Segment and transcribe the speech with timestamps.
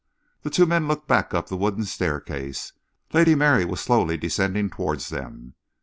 [0.41, 2.73] The two men looked back up the wooden staircase.
[3.13, 5.53] Lady Mary was slowly descending towards them.